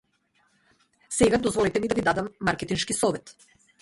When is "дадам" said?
2.01-2.29